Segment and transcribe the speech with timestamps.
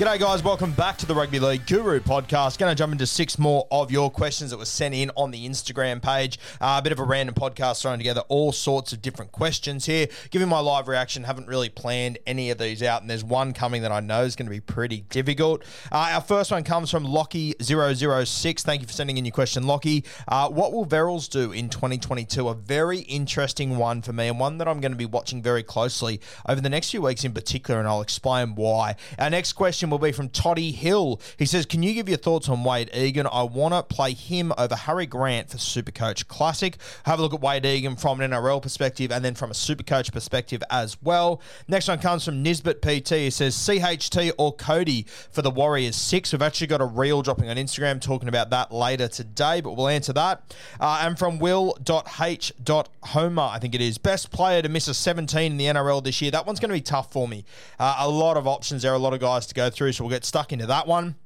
[0.00, 0.42] G'day, guys.
[0.42, 2.56] Welcome back to the Rugby League Guru podcast.
[2.56, 5.46] Going to jump into six more of your questions that were sent in on the
[5.46, 6.38] Instagram page.
[6.58, 10.08] Uh, a bit of a random podcast thrown together all sorts of different questions here.
[10.30, 13.82] Giving my live reaction, haven't really planned any of these out, and there's one coming
[13.82, 15.64] that I know is going to be pretty difficult.
[15.92, 18.60] Uh, our first one comes from Lockie006.
[18.62, 20.06] Thank you for sending in your question, Lockie.
[20.26, 22.48] Uh, what will Verrills do in 2022?
[22.48, 25.62] A very interesting one for me, and one that I'm going to be watching very
[25.62, 28.96] closely over the next few weeks in particular, and I'll explain why.
[29.18, 31.20] Our next question will be from Toddy Hill.
[31.36, 33.26] He says, Can you give your thoughts on Wade Egan?
[33.30, 36.76] I want to play him over Harry Grant for Supercoach Classic.
[37.04, 40.12] Have a look at Wade Egan from an NRL perspective and then from a Supercoach
[40.12, 41.42] perspective as well.
[41.68, 43.10] Next one comes from Nisbet PT.
[43.10, 46.32] He says, CHT or Kodi for the Warriors 6.
[46.32, 49.88] We've actually got a reel dropping on Instagram talking about that later today, but we'll
[49.88, 50.54] answer that.
[50.78, 55.58] Uh, and from Will.H.Homer, I think it is, best player to miss a 17 in
[55.58, 56.30] the NRL this year.
[56.30, 57.44] That one's going to be tough for me.
[57.78, 60.10] Uh, a lot of options there, a lot of guys to go through, so we'll
[60.10, 61.16] get stuck into that one.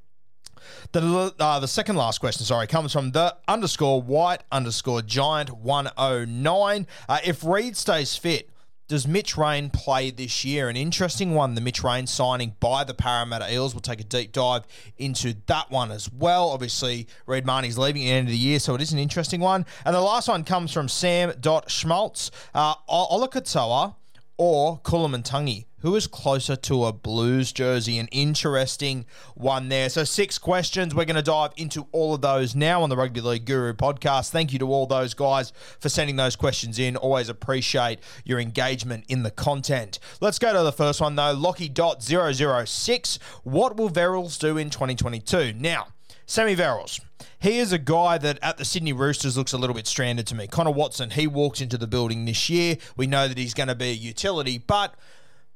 [0.93, 6.87] The uh, the second last question, sorry, comes from the underscore white underscore giant 109.
[7.07, 8.49] Uh, if Reed stays fit,
[8.87, 10.69] does Mitch Rein play this year?
[10.69, 13.73] An interesting one, the Mitch Rein signing by the Parramatta Eels.
[13.73, 14.63] We'll take a deep dive
[14.97, 16.49] into that one as well.
[16.49, 19.41] Obviously, Reed Mahoney's leaving at the end of the year, so it is an interesting
[19.41, 19.65] one.
[19.85, 21.33] And the last one comes from Sam
[21.67, 22.31] Schmaltz.
[22.53, 23.95] Uh, Olakau'atu
[24.37, 25.65] or Koloamatangi?
[25.85, 27.99] Who is closer to a Blues jersey?
[27.99, 29.87] An interesting one there.
[29.87, 30.95] So, six questions.
[30.95, 34.31] We're going to dive into all of those now on the Rugby League Guru podcast.
[34.31, 36.97] Thank you to all those guys for sending those questions in.
[36.97, 39.99] Always appreciate your engagement in the content.
[40.21, 41.33] Let's go to the first one, though.
[41.33, 43.19] Lockie.006.
[43.43, 45.53] What will Verrills do in 2022?
[45.53, 45.89] Now,
[46.25, 46.99] Sammy Verrills.
[47.39, 50.35] He is a guy that at the Sydney Roosters looks a little bit stranded to
[50.35, 50.47] me.
[50.47, 52.77] Connor Watson, he walks into the building this year.
[52.97, 54.95] We know that he's going to be a utility, but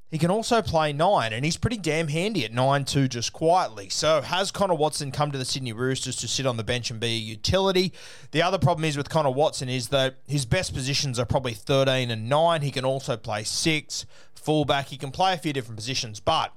[0.10, 3.90] he can also play nine, and he's pretty damn handy at nine too, just quietly.
[3.90, 7.00] So has Connor Watson come to the Sydney Roosters to sit on the bench and
[7.00, 7.94] be a utility?
[8.32, 12.10] The other problem is with Connor Watson is that his best positions are probably 13
[12.10, 12.62] and 9.
[12.62, 14.88] He can also play 6, fullback.
[14.88, 16.54] He can play a few different positions, but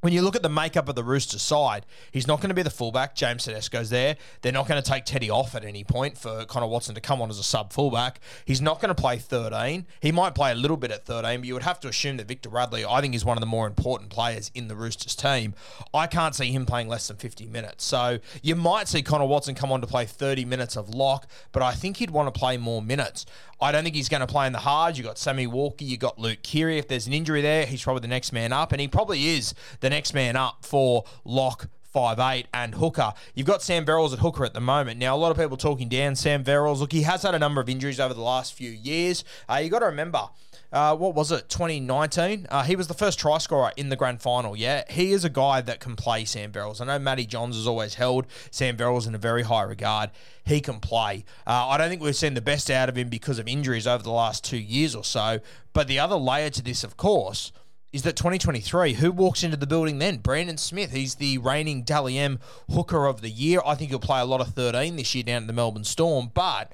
[0.00, 2.62] when you look at the makeup of the Roosters side, he's not going to be
[2.62, 3.14] the fullback.
[3.14, 4.16] James Tedesco's there.
[4.42, 7.20] They're not going to take Teddy off at any point for Connor Watson to come
[7.20, 8.20] on as a sub fullback.
[8.44, 9.86] He's not going to play 13.
[10.00, 12.28] He might play a little bit at 13, but you would have to assume that
[12.28, 15.54] Victor Radley, I think, is one of the more important players in the Roosters team.
[15.92, 17.84] I can't see him playing less than 50 minutes.
[17.84, 21.62] So you might see Connor Watson come on to play 30 minutes of lock, but
[21.62, 23.26] I think he'd want to play more minutes.
[23.62, 24.96] I don't think he's going to play in the hard.
[24.96, 26.78] You've got Sammy Walker, you've got Luke Keary.
[26.78, 29.52] If there's an injury there, he's probably the next man up, and he probably is
[29.80, 33.12] the next man up for lock five eight and hooker.
[33.34, 34.98] You've got Sam Verrills at hooker at the moment.
[34.98, 36.78] Now, a lot of people talking down Sam Verrills.
[36.78, 39.24] Look, he has had a number of injuries over the last few years.
[39.48, 40.28] Uh, you got to remember.
[40.72, 42.46] Uh, what was it, 2019?
[42.48, 44.84] Uh, he was the first try scorer in the grand final, yeah?
[44.88, 46.80] He is a guy that can play Sam Verrills.
[46.80, 50.10] I know Matty Johns has always held Sam Verrills in a very high regard.
[50.44, 51.24] He can play.
[51.44, 54.04] Uh, I don't think we've seen the best out of him because of injuries over
[54.04, 55.40] the last two years or so.
[55.72, 57.50] But the other layer to this, of course,
[57.92, 60.18] is that 2023, who walks into the building then?
[60.18, 60.92] Brandon Smith.
[60.92, 62.38] He's the reigning Dally M
[62.70, 63.60] hooker of the year.
[63.66, 66.30] I think he'll play a lot of 13 this year down at the Melbourne Storm,
[66.32, 66.70] but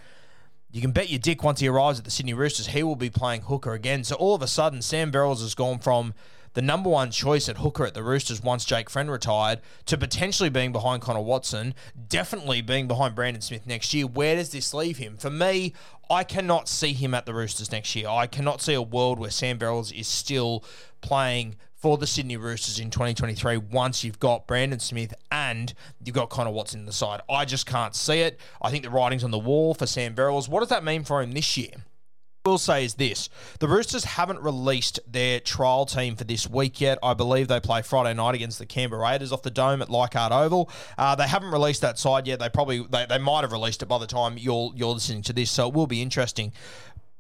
[0.71, 3.09] you can bet your dick once he arrives at the Sydney Roosters, he will be
[3.09, 4.05] playing hooker again.
[4.05, 6.13] So all of a sudden, Sam Verrills has gone from
[6.57, 10.49] the number one choice at hooker at the Roosters once Jake Friend retired to potentially
[10.49, 11.75] being behind Connor Watson,
[12.09, 14.07] definitely being behind Brandon Smith next year.
[14.07, 15.19] Where does this leave him?
[15.19, 15.75] For me,
[16.09, 18.09] I cannot see him at the Roosters next year.
[18.09, 20.65] I cannot see a world where Sam Verrills is still
[21.03, 26.31] playing for the Sydney Roosters in 2023 once you've got Brandon Smith and you've got
[26.31, 27.21] Connor Watson in the side.
[27.29, 28.41] I just can't see it.
[28.63, 30.49] I think the writing's on the wall for Sam Verrills.
[30.49, 31.73] What does that mean for him this year?
[32.47, 33.29] Will say is this
[33.59, 36.99] the Roosters haven't released their trial team for this week yet.
[37.03, 40.33] I believe they play Friday night against the Canberra Raiders off the dome at Leichhardt
[40.33, 40.71] Oval.
[40.97, 42.39] Uh, they haven't released that side yet.
[42.39, 45.33] They probably they, they might have released it by the time you're you're listening to
[45.33, 46.53] this, so it will be interesting.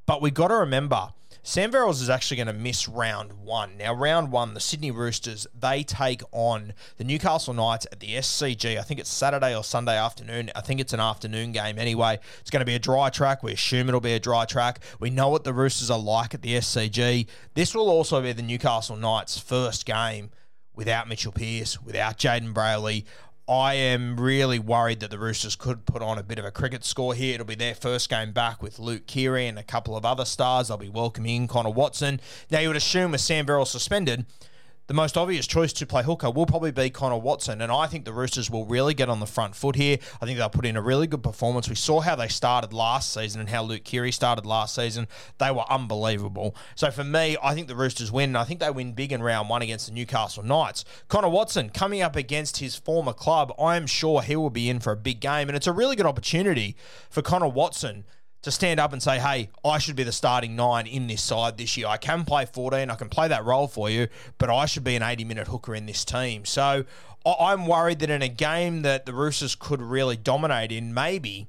[0.06, 1.08] But we've got to remember
[1.48, 3.76] Sam Verrills is actually going to miss round one.
[3.76, 8.76] Now, round one, the Sydney Roosters, they take on the Newcastle Knights at the SCG.
[8.76, 10.50] I think it's Saturday or Sunday afternoon.
[10.56, 12.18] I think it's an afternoon game anyway.
[12.40, 13.44] It's going to be a dry track.
[13.44, 14.80] We assume it'll be a dry track.
[14.98, 17.28] We know what the Roosters are like at the SCG.
[17.54, 20.32] This will also be the Newcastle Knights' first game
[20.74, 23.04] without Mitchell Pearce, without Jayden Brailey.
[23.48, 26.84] I am really worried that the Roosters could put on a bit of a cricket
[26.84, 27.34] score here.
[27.34, 30.66] It'll be their first game back with Luke Keary and a couple of other stars.
[30.66, 32.20] They'll be welcoming Connor Watson.
[32.50, 34.26] Now, you would assume with Sam Verrill suspended,
[34.86, 37.60] the most obvious choice to play hooker will probably be Connor Watson.
[37.60, 39.98] And I think the Roosters will really get on the front foot here.
[40.20, 41.68] I think they'll put in a really good performance.
[41.68, 45.08] We saw how they started last season and how Luke Keary started last season.
[45.38, 46.54] They were unbelievable.
[46.76, 48.36] So for me, I think the Roosters win.
[48.36, 50.84] I think they win big in round one against the Newcastle Knights.
[51.08, 53.52] Connor Watson coming up against his former club.
[53.58, 55.48] I am sure he will be in for a big game.
[55.48, 56.76] And it's a really good opportunity
[57.10, 58.04] for Connor Watson
[58.46, 61.58] to stand up and say, hey, I should be the starting nine in this side
[61.58, 61.88] this year.
[61.88, 64.06] I can play 14, I can play that role for you,
[64.38, 66.44] but I should be an 80 minute hooker in this team.
[66.44, 66.84] So
[67.26, 71.48] I'm worried that in a game that the Roosters could really dominate in, maybe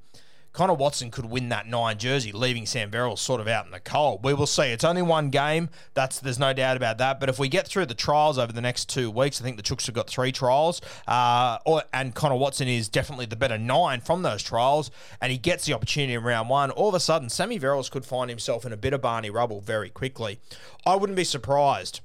[0.57, 3.79] Connor Watson could win that nine jersey, leaving Sam Verrill sort of out in the
[3.79, 4.23] cold.
[4.23, 4.63] We will see.
[4.63, 5.69] It's only one game.
[5.93, 7.19] That's there's no doubt about that.
[7.19, 9.61] But if we get through the trials over the next two weeks, I think the
[9.61, 14.01] Chooks have got three trials, uh, or, and Connor Watson is definitely the better nine
[14.01, 14.89] from those trials,
[15.21, 16.71] and he gets the opportunity in round one.
[16.71, 19.61] All of a sudden, Sammy Verrills could find himself in a bit of Barney rubble
[19.61, 20.39] very quickly.
[20.87, 22.01] I wouldn't be surprised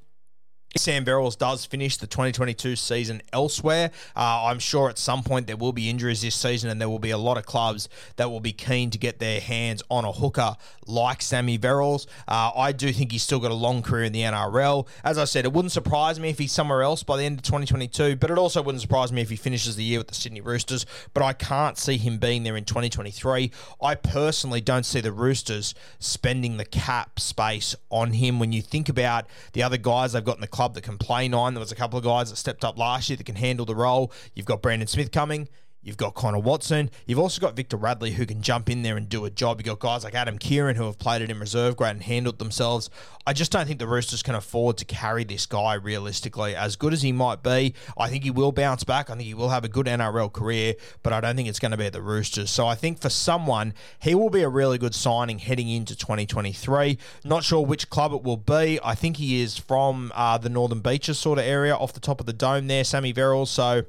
[0.76, 3.90] Sam Verrills does finish the 2022 season elsewhere.
[4.16, 6.98] Uh, I'm sure at some point there will be injuries this season, and there will
[6.98, 10.12] be a lot of clubs that will be keen to get their hands on a
[10.12, 12.06] hooker like Sammy Verrills.
[12.26, 14.86] Uh, I do think he's still got a long career in the NRL.
[15.04, 17.42] As I said, it wouldn't surprise me if he's somewhere else by the end of
[17.44, 20.40] 2022, but it also wouldn't surprise me if he finishes the year with the Sydney
[20.40, 20.86] Roosters.
[21.12, 23.50] But I can't see him being there in 2023.
[23.82, 28.38] I personally don't see the Roosters spending the cap space on him.
[28.38, 30.96] When you think about the other guys they've got in the club, club that can
[30.96, 31.54] play nine.
[31.54, 33.74] There was a couple of guys that stepped up last year that can handle the
[33.74, 34.12] role.
[34.32, 35.48] You've got Brandon Smith coming.
[35.82, 36.90] You've got Connor Watson.
[37.06, 39.58] You've also got Victor Radley who can jump in there and do a job.
[39.58, 42.38] You've got guys like Adam Keighran, who have played it in reserve grade and handled
[42.38, 42.88] themselves.
[43.26, 46.54] I just don't think the Roosters can afford to carry this guy realistically.
[46.54, 49.10] As good as he might be, I think he will bounce back.
[49.10, 51.72] I think he will have a good NRL career, but I don't think it's going
[51.72, 52.50] to be at the Roosters.
[52.50, 56.96] So I think for someone, he will be a really good signing heading into 2023.
[57.24, 58.78] Not sure which club it will be.
[58.84, 62.20] I think he is from uh, the Northern Beaches sort of area off the top
[62.20, 63.46] of the dome there, Sammy Verrill.
[63.46, 63.84] So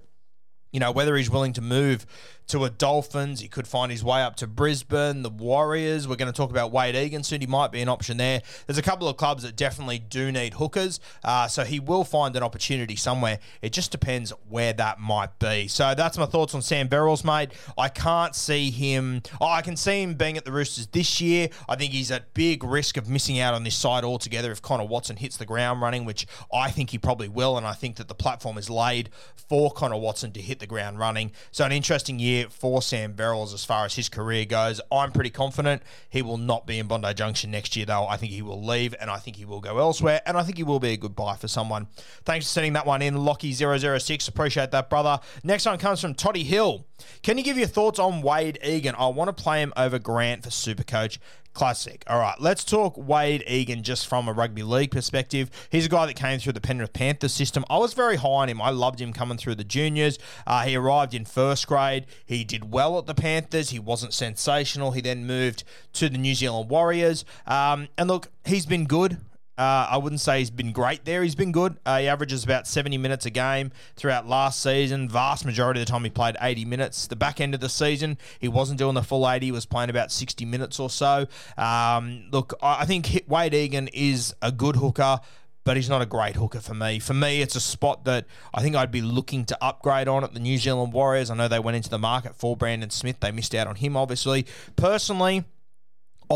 [0.74, 2.06] you know, whether he's willing to move
[2.48, 3.40] to a Dolphins.
[3.40, 6.08] He could find his way up to Brisbane, the Warriors.
[6.08, 7.42] We're going to talk about Wade Egan soon.
[7.42, 8.42] He might be an option there.
[8.68, 12.36] There's a couple of clubs that definitely do need hookers, uh, so he will find
[12.36, 13.40] an opportunity somewhere.
[13.62, 15.68] It just depends where that might be.
[15.68, 17.52] So that's my thoughts on Sam Verrills, mate.
[17.78, 19.22] I can't see him.
[19.40, 21.50] Oh, I can see him being at the Roosters this year.
[21.70, 24.86] I think he's at big risk of missing out on this side altogether if Connor
[24.86, 28.08] Watson hits the ground running, which I think he probably will, and I think that
[28.08, 31.32] the platform is laid for Connor Watson to hit the ground running.
[31.52, 34.82] So an interesting year year for Sam Verrills as far as his career goes.
[34.92, 38.08] I'm pretty confident he will not be in Bondi Junction next year, though.
[38.08, 40.58] I think he will leave and I think he will go elsewhere, and I think
[40.58, 41.88] he will be a good buy for someone.
[42.26, 44.28] Thanks for sending that one in, Lockie006.
[44.28, 45.20] Appreciate that, brother.
[45.44, 46.86] Next one comes from Toddy Hill.
[47.22, 48.96] Can you give your thoughts on Wade Egan?
[48.98, 51.18] I want to play him over Grant for Supercoach.
[51.54, 52.04] Classic.
[52.08, 55.52] All right, let's talk Wade Egan just from a rugby league perspective.
[55.70, 57.64] He's a guy that came through the Penrith Panthers system.
[57.70, 58.60] I was very high on him.
[58.60, 60.18] I loved him coming through the juniors.
[60.48, 62.08] Uh, he arrived in first grade.
[62.26, 63.70] He did well at the Panthers.
[63.70, 64.92] He wasn't sensational.
[64.92, 67.24] He then moved to the New Zealand Warriors.
[67.46, 69.18] Um, and look, he's been good.
[69.58, 71.22] Uh, I wouldn't say he's been great there.
[71.22, 71.78] He's been good.
[71.86, 75.08] Uh, he averages about 70 minutes a game throughout last season.
[75.08, 77.08] Vast majority of the time, he played 80 minutes.
[77.08, 79.46] The back end of the season, he wasn't doing the full 80.
[79.46, 81.28] He was playing about 60 minutes or so.
[81.58, 85.20] Um, look, I think Wade Egan is a good hooker
[85.64, 87.00] but he's not a great hooker for me.
[87.00, 90.34] For me, it's a spot that I think I'd be looking to upgrade on at
[90.34, 91.30] the New Zealand Warriors.
[91.30, 93.20] I know they went into the market for Brandon Smith.
[93.20, 94.46] They missed out on him, obviously.
[94.76, 95.46] Personally,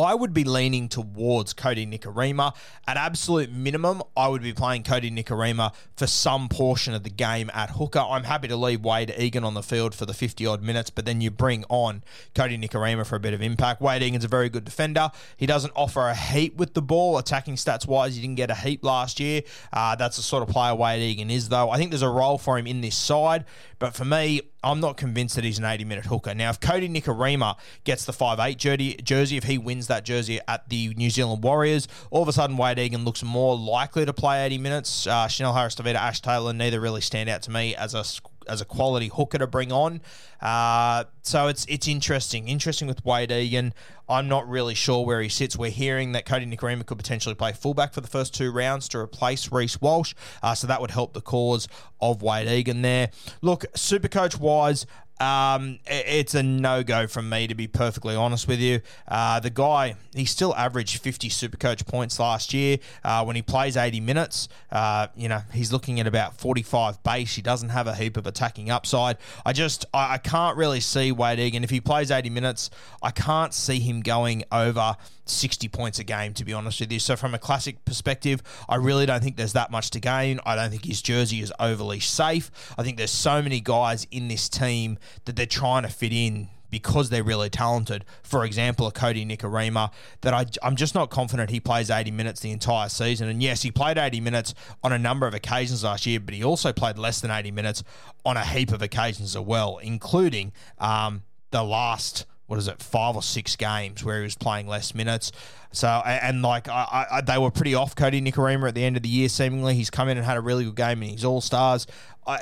[0.01, 2.56] I would be leaning towards Kodi Nikorima.
[2.88, 7.50] At absolute minimum, I would be playing Kodi Nikorima for some portion of the game
[7.54, 8.00] at hooker.
[8.00, 11.06] I'm happy to leave Wade Egan on the field for the 50 odd minutes, but
[11.06, 12.04] then you bring on
[12.36, 13.82] Kodi Nikorima for a bit of impact.
[13.82, 15.12] Wade Egan's a very good defender.
[15.36, 17.18] He doesn't offer a heap with the ball.
[17.18, 19.42] Attacking stats wise, he didn't get a heap last year.
[19.74, 21.70] Uh, that's the sort of player Wade Egan is, though.
[21.70, 23.46] I think there's a role for him in this side,
[23.80, 26.34] but for me, I'm not convinced that he's an 80 minute hooker.
[26.34, 30.70] Now, if Kodi Nikorima gets the 5'8 jersey, jersey, if he wins that jersey at
[30.70, 34.46] the New Zealand Warriors, all of a sudden Wade Egan looks more likely to play
[34.46, 35.08] 80 minutes.
[35.08, 38.03] Uh, Chanel Harris Tavita, Ash Taylor, neither really stand out to me as a
[38.48, 40.01] as a quality hooker to bring on.
[40.41, 42.48] Uh, so it's it's interesting.
[42.48, 43.74] Interesting with Wade Egan.
[44.10, 45.58] I'm not really sure where he sits.
[45.58, 49.00] We're hearing that Kodi Nikorima could potentially play fullback for the first two rounds to
[49.00, 50.13] replace Reece Walsh.
[50.41, 51.67] Uh, so that would help the cause
[52.00, 53.10] of Wade Egan there.
[53.41, 54.86] Look, super coach wise,
[55.20, 58.82] um, it's a no go from me, to be perfectly honest with you.
[59.08, 62.78] Uh, the guy, he still averaged 50 Supercoach points last year.
[63.04, 67.36] Uh, when he plays 80 minutes, uh, you know, he's looking at about 45 base.
[67.36, 69.18] He doesn't have a heap of attacking upside.
[69.46, 71.64] I just, I, I can't really see Wade Egan.
[71.64, 72.70] If he plays 80 minutes,
[73.02, 74.98] I can't see him going over
[75.29, 77.00] 60 points a game, to be honest with you.
[77.00, 80.39] So, from a classic perspective, I really don't think there's that much to gain.
[80.46, 82.51] I don't think his jersey is overly safe.
[82.77, 86.50] I think there's so many guys in this team that they're trying to fit in
[86.69, 88.05] because they're really talented.
[88.24, 89.91] For example, a Kodi Nikorima,
[90.22, 93.29] that I, I'm just not confident he plays 80 minutes the entire season.
[93.29, 94.53] And yes, he played 80 minutes
[94.84, 97.84] on a number of occasions last year, but he also played less than 80 minutes
[98.25, 103.16] on a heap of occasions as well, including um, the last what is it, five
[103.16, 105.32] or six games where he was playing less minutes.
[105.72, 108.98] So, and, and like, I, I, they were pretty off Kodi Nikorima at the end
[108.98, 109.75] of the year, seemingly.
[109.75, 111.86] He's come in and had a really good game in his All Stars.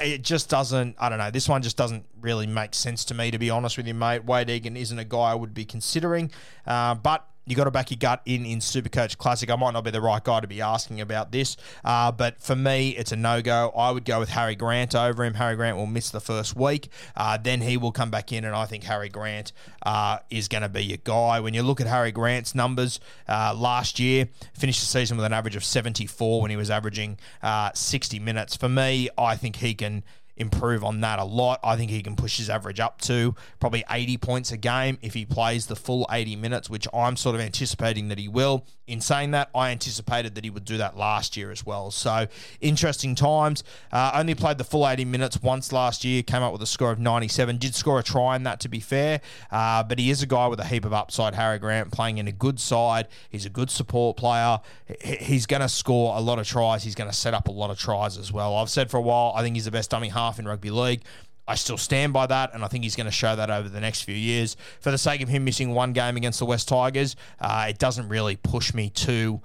[0.01, 3.31] it just doesn't, I don't know, this one just doesn't really make sense to me,
[3.31, 4.23] to be honest with you, mate.
[4.25, 6.31] Wade Egan isn't a guy I would be considering.
[6.65, 9.49] Uh, but you got to back your gut in in Supercoach Classic.
[9.49, 12.55] I might not be the right guy to be asking about this, uh, but for
[12.55, 13.71] me, it's a no go.
[13.75, 15.35] I would go with Harry Grant over him.
[15.35, 18.55] Harry Grant will miss the first week, uh, then he will come back in, and
[18.55, 19.51] I think Harry Grant
[19.83, 21.39] uh, is going to be your guy.
[21.39, 25.33] When you look at Harry Grant's numbers uh, last year, finished the season with an
[25.33, 28.55] average of 74 when he was averaging uh, 60 minutes.
[28.55, 30.03] For me, I think he can
[30.37, 31.59] improve on that a lot.
[31.63, 35.13] I think he can push his average up to probably 80 points a game if
[35.13, 38.65] he plays the full 80 minutes, which I'm sort of anticipating that he will.
[38.87, 41.89] In saying that, I anticipated that he would do that last year as well.
[41.89, 42.27] So
[42.61, 43.63] interesting times.
[43.91, 46.91] Uh, only played the full 80 minutes once last year, came up with a score
[46.91, 47.57] of 97.
[47.57, 50.47] Did score a try in that, to be fair, uh, but he is a guy
[50.47, 51.33] with a heap of upside.
[51.33, 53.07] Harry Grant playing in a good side.
[53.29, 54.59] He's a good support player.
[55.01, 56.83] He's going to score a lot of tries.
[56.83, 58.55] He's going to set up a lot of tries as well.
[58.57, 60.71] I've said for a while, I think he's the best dummy half half in rugby
[60.71, 61.01] league.
[61.47, 63.79] I still stand by that, and I think he's going to show that over the
[63.79, 64.57] next few years.
[64.79, 68.09] For the sake of him missing one game against the West Tigers, uh, it doesn't
[68.09, 69.41] really push me to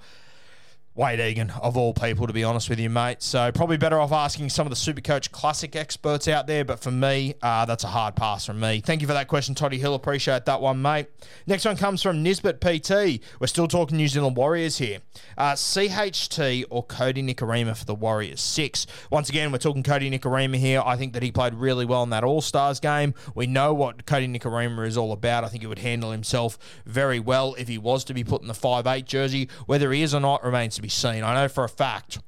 [0.93, 3.23] Wade Egan, of all people, to be honest with you, mate.
[3.23, 6.65] So probably better off asking some of the Supercoach Classic experts out there.
[6.65, 8.81] But for me, uh, that's a hard pass from me.
[8.81, 9.95] Thank you for that question, Toddy Hill.
[9.95, 11.07] Appreciate that one, mate.
[11.47, 13.23] Next one comes from Nisbet PT.
[13.39, 14.99] We're still talking New Zealand Warriors here.
[15.37, 18.41] Uh, CHT or Kodi Nikorima for the Warriors?
[18.41, 18.85] Six.
[19.09, 20.83] Once again, we're talking Kodi Nikorima here.
[20.85, 23.13] I think that he played really well in that All Stars game.
[23.33, 25.45] We know what Kodi Nikorima is all about.
[25.45, 28.49] I think he would handle himself very well if he was to be put in
[28.49, 29.47] the five eight jersey.
[29.67, 31.23] Whether he is or not remains to be seen.
[31.23, 32.19] I know for a fact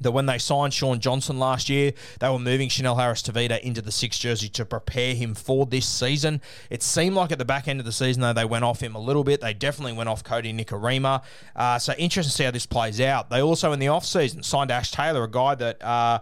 [0.00, 3.80] that when they signed Shaun Johnson last year, they were moving Chanel Harris Tavita into
[3.80, 6.42] the six jersey to prepare him for this season.
[6.68, 8.94] It seemed like at the back end of the season, though, they went off him
[8.94, 9.40] a little bit.
[9.40, 11.22] They definitely went off Kodi Nikorima.
[11.54, 13.30] Uh, so interesting to see how this plays out.
[13.30, 15.82] They also, in the offseason, signed Ash Taylor, a guy that.
[15.82, 16.20] Uh,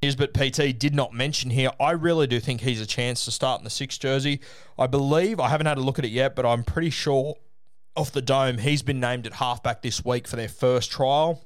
[0.00, 1.70] PT did not mention here.
[1.80, 4.38] I really do think he's a chance to start in the six jersey.
[4.78, 7.34] I believe, I haven't had a look at it yet, but I'm pretty sure
[7.98, 8.58] off the dome.
[8.58, 11.42] He's been named at halfback this week for their first trial.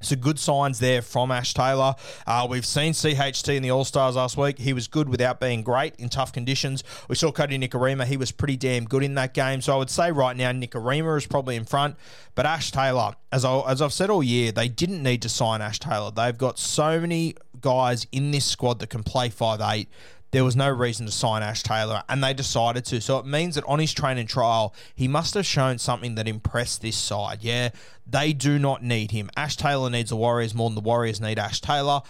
[0.00, 1.94] So good signs there from Ash Taylor.
[2.26, 4.58] Uh, we've seen CHT in the All Stars last week.
[4.58, 6.82] He was good without being great in tough conditions.
[7.08, 8.04] We saw Kodi Nikorima.
[8.04, 9.60] He was pretty damn good in that game.
[9.60, 11.96] So I would say right now Nikorima is probably in front.
[12.34, 15.62] But Ash Taylor, as, I, as I've said all year, they didn't need to sign
[15.62, 16.10] Ash Taylor.
[16.10, 19.88] They've got so many guys in this squad that can play five eight
[20.32, 23.00] there was no reason to sign Ash Taylor, and they decided to.
[23.00, 26.80] So it means that on his training trial, he must have shown something that impressed
[26.80, 27.42] this side.
[27.42, 27.68] Yeah,
[28.06, 29.30] they do not need him.
[29.36, 32.00] Ash Taylor needs the Warriors more than the Warriors need Ash Taylor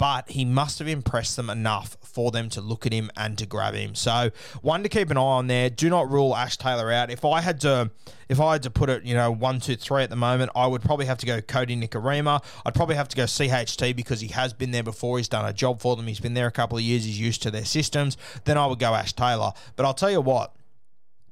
[0.00, 3.44] but he must have impressed them enough for them to look at him and to
[3.44, 3.94] grab him.
[3.94, 4.30] So
[4.62, 5.68] one to keep an eye on there.
[5.68, 7.10] Do not rule Ash Taylor out.
[7.10, 7.90] If I had to,
[8.30, 10.66] if I had to put it, you know, one, two, three at the moment, I
[10.66, 12.42] would probably have to go Kodi Nikorima.
[12.64, 15.18] I'd probably have to go CHT because he has been there before.
[15.18, 16.06] He's done a job for them.
[16.06, 17.04] He's been there a couple of years.
[17.04, 18.16] He's used to their systems.
[18.46, 19.52] Then I would go Ash Taylor.
[19.76, 20.54] But I'll tell you what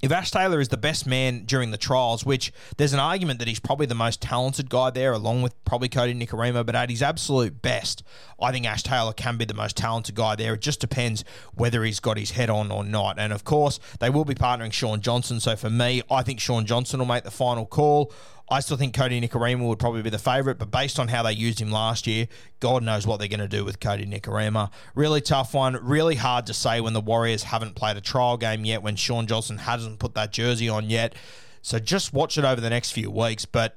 [0.00, 3.48] if Ash Taylor is the best man during the trials, which there's an argument that
[3.48, 7.02] he's probably the most talented guy there, along with probably Kodi Nikorima, but at his
[7.02, 8.02] absolute best,
[8.40, 10.54] I think Ash Taylor can be the most talented guy there.
[10.54, 11.24] It just depends
[11.54, 13.18] whether he's got his head on or not.
[13.18, 15.40] And of course, they will be partnering Shaun Johnson.
[15.40, 18.12] So for me, I think Shaun Johnson will make the final call.
[18.50, 21.32] I still think Kodi Nikorima would probably be the favourite, but based on how they
[21.32, 22.28] used him last year,
[22.60, 24.70] God knows what they're going to do with Kodi Nikorima.
[24.94, 25.78] Really tough one.
[25.82, 29.26] Really hard to say when the Warriors haven't played a trial game yet, when Shaun
[29.26, 31.14] Johnson hasn't put that jersey on yet.
[31.60, 33.44] So just watch it over the next few weeks.
[33.44, 33.76] But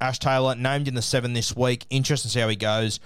[0.00, 1.84] Ash Taylor named in the seven this week.
[1.90, 3.00] Interesting to see how he goes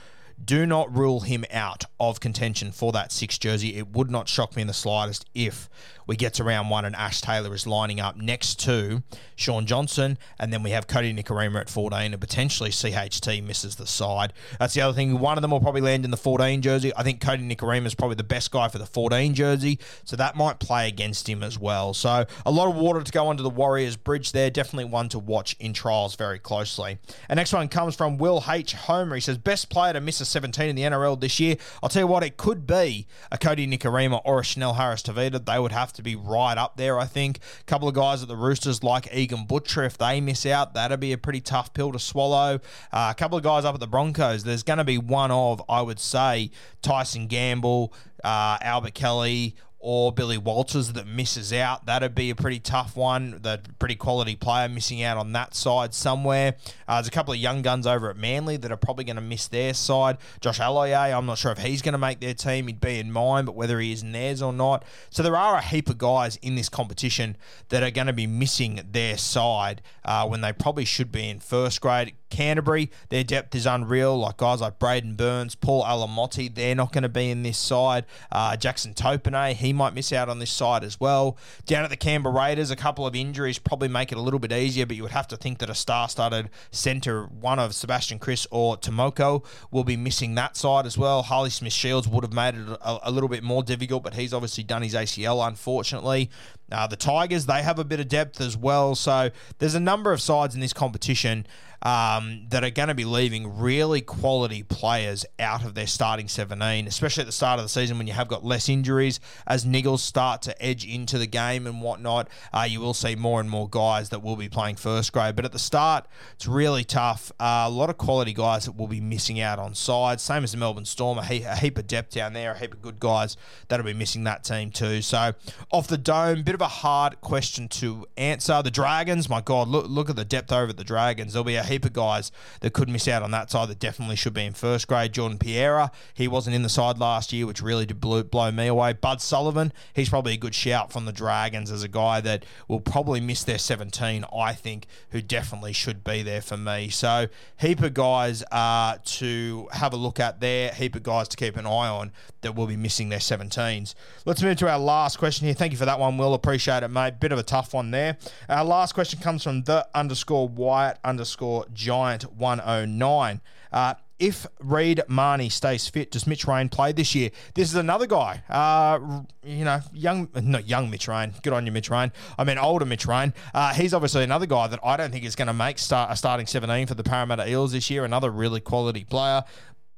[0.45, 3.77] do not rule him out of contention for that six jersey.
[3.77, 5.69] It would not shock me in the slightest if
[6.09, 9.03] we get to round one and Ash Taylor is lining up next to
[9.37, 13.87] Shaun Johnson, and then we have Kodi Nikorima at 14, and potentially CHT misses the
[13.87, 14.33] side.
[14.59, 15.21] That's the other thing.
[15.21, 16.93] One of them will probably land in the 14 jersey.
[16.97, 20.35] I think Kodi Nikorima is probably the best guy for the 14 jersey, so that
[20.35, 21.95] might play against him as well.
[21.95, 24.51] So a lot of water to go under the Warriors bridge there.
[24.51, 26.99] Definitely one to watch in trials very closely.
[27.29, 28.73] And next one comes from Will H.
[28.73, 29.15] Homer.
[29.15, 31.57] He says, best player to miss a 17 in the NRL this year.
[31.83, 35.45] I'll tell you what, it could be a Kodi Nikorima or a Chanel Harris Tavita.
[35.45, 37.39] They would have to to be right up there, I think.
[37.61, 40.99] A couple of guys at the Roosters like Egan Butcher, if they miss out, that'd
[40.99, 42.61] be a pretty tough pill to swallow.
[42.93, 45.63] Uh, a couple of guys up at the Broncos, there's going to be one of,
[45.69, 46.51] I would say,
[46.81, 47.93] Tyson Gamble,
[48.25, 51.87] uh, Albert Kelly, or Billy Walters that misses out.
[51.87, 53.39] That'd be a pretty tough one.
[53.43, 56.57] The pretty quality player missing out on that side somewhere.
[56.89, 59.23] Uh, there's a couple of young guns over at Manly that are probably going to
[59.23, 60.19] miss their side.
[60.41, 62.67] Josh Aloiai, I'm not sure if he's going to make their team.
[62.67, 64.85] He'd be in mine, but whether he is in theirs or not.
[65.11, 67.37] So there are a heap of guys in this competition
[67.69, 71.39] that are going to be missing their side uh, when they probably should be in
[71.39, 72.15] first grade.
[72.31, 74.19] Canterbury, their depth is unreal.
[74.19, 78.05] Like guys like Braidon Burns, Paul Alamoti, they're not going to be in this side.
[78.31, 81.37] Uh, Jackson Topine, he might miss out on this side as well.
[81.67, 84.53] Down at the Canberra Raiders, a couple of injuries probably make it a little bit
[84.53, 88.47] easier, but you would have to think that a star-studded centre, one of Sebastian Kris
[88.51, 91.23] or Timoko, will be missing that side as well.
[91.23, 94.33] Harley Smith Shields would have made it a, a little bit more difficult, but he's
[94.33, 96.31] obviously done his ACL, unfortunately.
[96.71, 98.95] Uh, the Tigers, they have a bit of depth as well.
[98.95, 101.47] So there's a number of sides in this competition
[101.83, 106.87] um, that are going to be leaving really quality players out of their starting 17,
[106.87, 109.21] especially at the start of the season when you have got less injuries.
[109.47, 113.41] As niggles start to edge into the game and whatnot, uh, you will see more
[113.41, 115.37] and more guys that will be playing first grade.
[115.37, 117.31] But at the start, it's really tough.
[117.39, 120.53] Uh, a lot of quality guys that will be missing out on sides, same as
[120.53, 122.99] the Melbourne Storm, a heap, a heap of depth down there, a heap of good
[122.99, 123.37] guys
[123.69, 125.03] that'll be missing that team too.
[125.03, 125.35] So
[125.71, 128.63] off the dome, bit of a hard question to answer.
[128.63, 131.33] The Dragons, my God, look look at the depth over at the Dragons.
[131.33, 134.17] There'll be a heap of guys that could miss out on that side that definitely
[134.17, 135.13] should be in first grade.
[135.13, 138.67] Jordan Pereira, he wasn't in the side last year, which really did blow, blow me
[138.67, 138.93] away.
[138.93, 142.81] Bud Sullivan, he's probably a good shout from the Dragons as a guy that will
[142.81, 146.89] probably miss their 17, I think, who definitely should be there for me.
[146.89, 147.29] So,
[147.59, 151.57] heap of guys uh, to have a look at there, heap of guys to keep
[151.57, 153.95] an eye on that will be missing their 17s.
[154.25, 155.55] Let's move to our last question here.
[155.55, 156.35] Thank you for that one, Will.
[156.35, 157.21] Appreciate it, mate.
[157.21, 158.17] Bit of a tough one there.
[158.49, 163.41] Our last question comes from the underscore Wyatt underscore Giant 109.
[163.73, 167.31] Uh, if Reed Mahoney stays fit, does Mitch Rein play this year?
[167.55, 168.43] This is another guy.
[168.49, 171.35] Uh, you know, young, not young Mitch Rein.
[171.43, 172.13] Good on you, Mitch Rein.
[172.37, 173.33] I mean, older Mitch Rein.
[173.55, 176.17] Uh, he's obviously another guy that I don't think is going to make start a
[176.17, 178.05] starting 17 for the Parramatta Eels this year.
[178.05, 179.45] Another really quality player.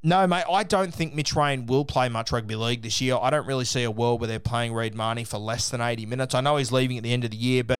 [0.02, 3.18] No, mate, I don't think Mitch Rein will play much rugby league this year.
[3.20, 6.06] I don't really see a world where they're playing Reed Mahoney for less than 80
[6.06, 6.34] minutes.
[6.34, 7.79] I know he's leaving at the end of the year, but.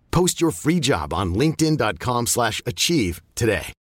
[0.11, 3.73] Post your free job on linkedin.com/achieve slash achieve today.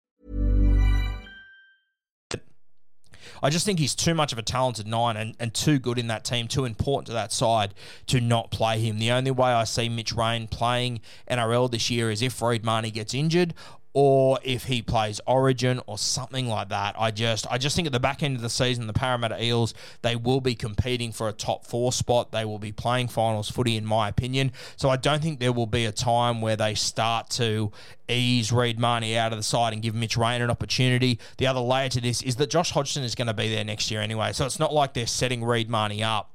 [3.42, 6.08] I just think he's too much of a talented nine and, and too good in
[6.08, 7.74] that team, too important to that side
[8.08, 9.00] to not play him.
[9.00, 12.92] The only way I see Mitch Rein playing NRL this year is if Reed Mahoney
[12.92, 13.54] gets injured
[14.02, 16.96] or if he plays Origin or something like that.
[16.98, 19.74] I just I just think at the back end of the season, the Parramatta Eels
[20.04, 22.32] they will be competing for a top four spot.
[22.32, 24.54] They will be playing finals footy, in my opinion.
[24.78, 27.74] So I don't think there will be a time where they start to
[28.08, 31.20] ease Reed Mahoney out of the side and give Mitch Rein an opportunity.
[31.38, 33.92] The other layer to this is that Josh Hodgson is going to be there next
[33.92, 36.32] year anyway, so it's not like they're setting Reed Mahoney up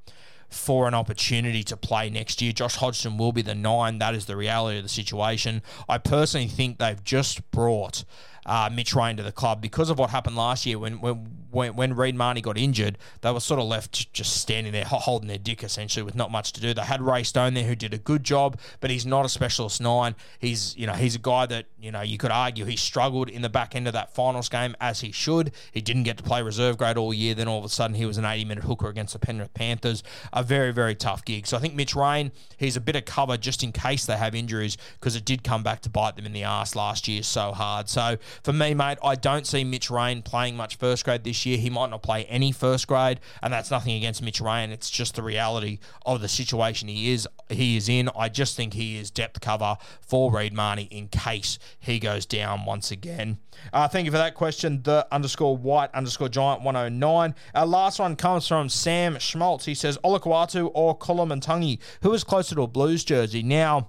[0.54, 2.52] for an opportunity to play next year.
[2.52, 3.98] Josh Hodgson will be the nine.
[3.98, 5.62] That is the reality of the situation.
[5.88, 8.04] I personally think they've just brought
[8.46, 11.76] uh, Mitch Rein to the club because of what happened last year when when when,
[11.76, 12.98] when Reed Mahoney got injured.
[13.20, 16.52] They were sort of left just standing there holding their dick essentially with not much
[16.52, 16.74] to do.
[16.74, 19.80] They had Ray Stone there who did a good job, but he's not a specialist
[19.80, 20.14] nine.
[20.38, 23.42] He's you know he's a guy that you know you could argue he struggled in
[23.42, 25.52] the back end of that finals game as he should.
[25.72, 27.34] He didn't get to play reserve grade all year.
[27.34, 30.02] Then all of a sudden he was an 80 minute hooker against the Penrith Panthers.
[30.32, 31.46] A very very tough gig.
[31.46, 34.34] So I think Mitch Rein he's a bit of cover just in case they have
[34.34, 37.52] injuries because it did come back to bite them in the ass last year so
[37.52, 37.88] hard.
[37.88, 41.58] So for me, mate, I don't see Mitch Rein playing much first grade this year.
[41.58, 44.70] He might not play any first grade, and that's nothing against Mitch Rein.
[44.70, 48.08] It's just the reality of the situation he is he is in.
[48.16, 52.64] I just think he is depth cover for Reed Mahoney in case he goes down
[52.64, 53.38] once again.
[53.72, 54.82] Uh, thank you for that question.
[54.82, 57.34] The underscore white underscore giant 109.
[57.54, 59.64] Our last one comes from Sam Schmaltz.
[59.64, 61.78] He says Olakau'atu or Koloamatangi.
[62.02, 63.42] Who is closer to a Blues jersey?
[63.42, 63.88] Now,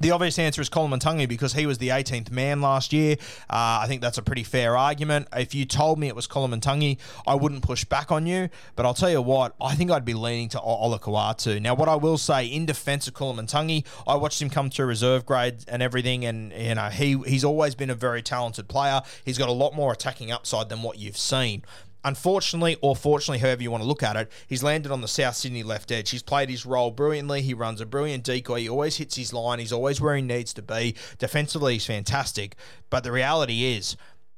[0.00, 3.16] the obvious answer is Colin Koloamatangi because he was the 18th man last year.
[3.48, 5.28] Uh, I think that's a pretty fair argument.
[5.34, 8.48] If you told me it was Colin Koloamatangi, I wouldn't push back on you.
[8.74, 11.60] But I'll tell you what, I think I'd be leaning to Olakau'atu.
[11.60, 14.86] Now, what I will say in defence of Colin Koloamatangi, I watched him come through
[14.86, 19.00] reserve grade and everything, and you know he he's always been a very talented player.
[19.24, 21.62] He's got a lot more attacking upside than what you've seen.
[22.06, 25.34] Unfortunately, or fortunately, however you want to look at it, he's landed on the South
[25.34, 26.10] Sydney left edge.
[26.10, 27.42] He's played his role brilliantly.
[27.42, 28.60] He runs a brilliant decoy.
[28.60, 29.58] He always hits his line.
[29.58, 30.94] He's always where he needs to be.
[31.18, 32.54] Defensively, he's fantastic.
[32.90, 33.96] But the reality is,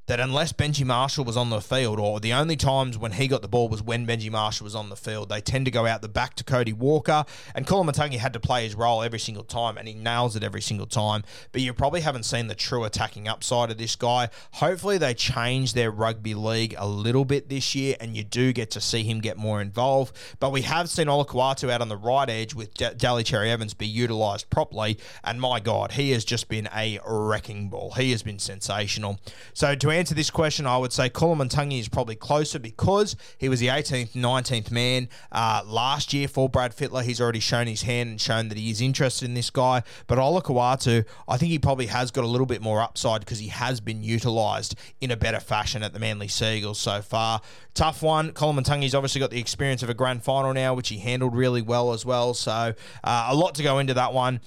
[0.09, 3.42] that unless Benji Marshall was on the field, or the only times when he got
[3.42, 6.03] the ball was when Benji Marshall was on the field, they tend to go out
[6.03, 7.25] the back to Cody Walker.
[7.55, 10.62] And Koloamatangi had to play his role every single time, and he nails it every
[10.62, 11.25] single time.
[11.53, 14.31] But you probably haven't seen the true attacking upside of this guy.
[14.53, 18.71] Hopefully, they change their rugby league a little bit this year, and you do get
[18.73, 20.16] to see him get more involved.
[20.40, 23.75] But we have seen Olakau'atu out on the right edge with D- Daly Cherry Evans
[23.75, 27.92] be utilised properly, and my God, he has just been a wrecking ball.
[27.92, 29.21] He has been sensational.
[29.53, 33.61] So to answer this question, I would say Koloamatangi is probably closer because he was
[33.61, 37.02] the 18th, 19th man uh, last year for Brad Fittler.
[37.02, 39.82] He's already shown his hand and shown that he is interested in this guy.
[40.06, 43.48] But Olakau'atu, I think he probably has got a little bit more upside because he
[43.48, 47.40] has been utilised in a better fashion at the Manly Seagulls so far.
[47.74, 48.32] Tough one.
[48.32, 51.92] Koloamatangi's obviously got the experience of a grand final now, which he handled really well
[51.92, 52.34] as well.
[52.34, 54.40] So uh, a lot to go into that one.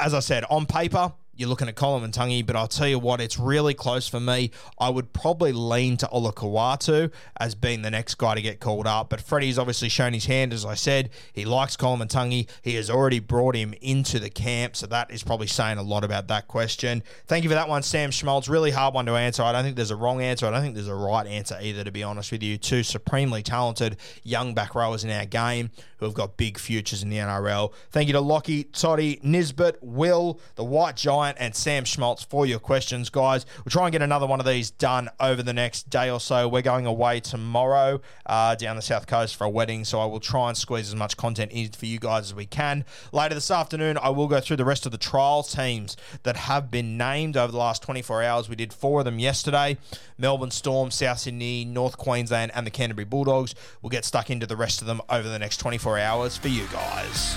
[0.00, 3.38] As I said, on paper, you're looking at Koloamatangi, but I'll tell you what, it's
[3.38, 4.50] really close for me.
[4.78, 9.08] I would probably lean to Olakau'atu as being the next guy to get called up.
[9.08, 11.10] But Freddie's obviously shown his hand, as I said.
[11.32, 12.48] He likes Koloamatangi.
[12.60, 16.04] He has already brought him into the camp, so that is probably saying a lot
[16.04, 17.02] about that question.
[17.26, 18.48] Thank you for that one, Sam Schmaltz.
[18.48, 19.42] Really hard one to answer.
[19.42, 20.46] I don't think there's a wrong answer.
[20.46, 22.58] I don't think there's a right answer either, to be honest with you.
[22.58, 25.70] Two supremely talented young back rowers in our game
[26.02, 27.72] who have got big futures in the NRL.
[27.92, 32.58] Thank you to Lockie, Toddy, Nisbet, Will, the White Giant, and Sam Schmaltz for your
[32.58, 33.46] questions, guys.
[33.58, 36.48] We'll try and get another one of these done over the next day or so.
[36.48, 40.20] We're going away tomorrow uh, down the south coast for a wedding, so I will
[40.20, 42.84] try and squeeze as much content in for you guys as we can.
[43.12, 46.70] Later this afternoon, I will go through the rest of the trial teams that have
[46.70, 48.48] been named over the last 24 hours.
[48.48, 49.78] We did four of them yesterday
[50.18, 53.54] Melbourne Storm, South Sydney, North Queensland, and the Canterbury Bulldogs.
[53.80, 56.66] We'll get stuck into the rest of them over the next 24 hours for you
[56.72, 57.36] guys.